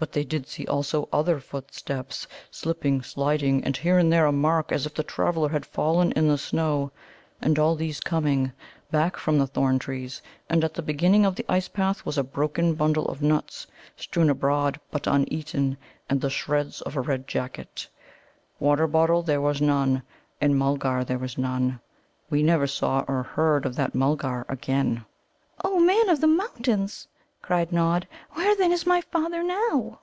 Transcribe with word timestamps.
But 0.00 0.12
they 0.12 0.22
did 0.22 0.46
see 0.46 0.64
also 0.64 1.08
other 1.12 1.40
footsteps, 1.40 2.28
slipping, 2.52 3.02
sliding, 3.02 3.64
and 3.64 3.76
here 3.76 3.98
and 3.98 4.12
there 4.12 4.26
a 4.26 4.30
mark 4.30 4.70
as 4.70 4.86
if 4.86 4.94
the 4.94 5.02
traveller 5.02 5.48
had 5.48 5.66
fallen 5.66 6.12
in 6.12 6.28
the 6.28 6.38
snow, 6.38 6.92
and 7.42 7.58
all 7.58 7.74
these 7.74 7.98
coming 7.98 8.52
back 8.92 9.16
from 9.16 9.38
the 9.38 9.46
thorn 9.48 9.80
trees. 9.80 10.22
And 10.48 10.62
at 10.62 10.74
the 10.74 10.82
beginning 10.82 11.26
of 11.26 11.34
the 11.34 11.44
ice 11.48 11.66
path 11.66 12.06
was 12.06 12.16
a 12.16 12.22
broken 12.22 12.74
bundle 12.74 13.06
of 13.06 13.22
nuts 13.22 13.66
strewn 13.96 14.30
abroad, 14.30 14.78
but 14.92 15.08
uneaten, 15.08 15.76
and 16.08 16.20
the 16.20 16.30
shreds 16.30 16.80
of 16.82 16.94
a 16.94 17.00
red 17.00 17.26
jacket. 17.26 17.88
Water 18.60 18.86
bottle 18.86 19.22
there 19.24 19.40
was 19.40 19.60
none, 19.60 20.04
and 20.40 20.56
Mulgar 20.56 21.02
there 21.02 21.18
was 21.18 21.36
none. 21.36 21.80
We 22.30 22.44
never 22.44 22.68
saw 22.68 23.04
or 23.08 23.24
heard 23.24 23.66
of 23.66 23.74
that 23.74 23.96
Mulgar 23.96 24.46
again." 24.48 25.04
"O 25.64 25.80
Man 25.80 26.08
of 26.08 26.20
the 26.20 26.28
Mountains," 26.28 27.08
cried 27.40 27.72
Nod, 27.72 28.06
"where, 28.32 28.54
then, 28.56 28.72
is 28.72 28.84
my 28.84 29.00
father 29.00 29.42
now?" 29.42 30.00